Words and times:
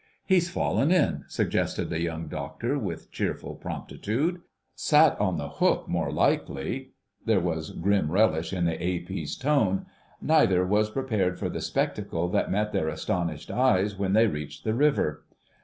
"He's 0.25 0.49
fallen 0.49 0.91
in," 0.91 1.25
suggested 1.27 1.91
the 1.91 2.01
Young 2.01 2.27
Doctor 2.27 2.79
with 2.79 3.11
cheerful 3.11 3.53
promptitude. 3.53 4.41
"Sat 4.73 5.15
on 5.21 5.37
the 5.37 5.47
hook, 5.47 5.87
more 5.87 6.11
likely." 6.11 6.93
There 7.23 7.39
was 7.39 7.69
grim 7.69 8.09
relish 8.11 8.51
in 8.51 8.65
the 8.65 8.83
A.P.'s 8.83 9.37
tone. 9.37 9.85
Neither 10.19 10.65
was 10.65 10.89
prepared 10.89 11.37
for 11.37 11.49
the 11.49 11.61
spectacle 11.61 12.27
that 12.29 12.49
met 12.49 12.71
their 12.73 12.87
astonished 12.89 13.51
eyes 13.51 13.95
when 13.99 14.13
they 14.13 14.25
reached 14.25 14.63
the 14.63 14.73
river. 14.73 15.23